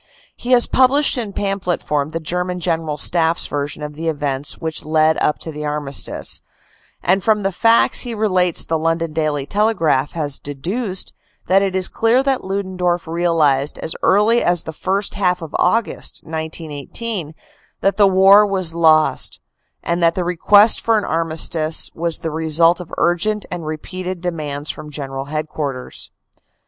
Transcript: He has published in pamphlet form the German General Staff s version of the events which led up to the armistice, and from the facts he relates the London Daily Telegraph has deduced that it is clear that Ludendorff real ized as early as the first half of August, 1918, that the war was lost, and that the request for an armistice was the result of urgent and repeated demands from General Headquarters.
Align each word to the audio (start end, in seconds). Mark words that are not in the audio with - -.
He 0.35 0.53
has 0.53 0.65
published 0.65 1.15
in 1.15 1.31
pamphlet 1.31 1.79
form 1.83 2.09
the 2.09 2.19
German 2.19 2.59
General 2.59 2.97
Staff 2.97 3.37
s 3.37 3.45
version 3.45 3.83
of 3.83 3.93
the 3.93 4.07
events 4.07 4.57
which 4.57 4.83
led 4.83 5.15
up 5.21 5.37
to 5.37 5.51
the 5.51 5.63
armistice, 5.63 6.41
and 7.03 7.23
from 7.23 7.43
the 7.43 7.51
facts 7.51 8.01
he 8.01 8.15
relates 8.15 8.65
the 8.65 8.79
London 8.79 9.13
Daily 9.13 9.45
Telegraph 9.45 10.13
has 10.13 10.39
deduced 10.39 11.13
that 11.45 11.61
it 11.61 11.75
is 11.75 11.87
clear 11.87 12.23
that 12.23 12.43
Ludendorff 12.43 13.05
real 13.07 13.43
ized 13.43 13.77
as 13.77 13.93
early 14.01 14.41
as 14.43 14.63
the 14.63 14.73
first 14.73 15.13
half 15.13 15.39
of 15.43 15.53
August, 15.59 16.23
1918, 16.23 17.35
that 17.81 17.97
the 17.97 18.07
war 18.07 18.43
was 18.43 18.73
lost, 18.73 19.39
and 19.83 20.01
that 20.01 20.15
the 20.15 20.23
request 20.23 20.81
for 20.81 20.97
an 20.97 21.05
armistice 21.05 21.91
was 21.93 22.17
the 22.17 22.31
result 22.31 22.79
of 22.79 22.91
urgent 22.97 23.45
and 23.51 23.67
repeated 23.67 24.19
demands 24.19 24.71
from 24.71 24.89
General 24.89 25.25
Headquarters. 25.25 26.09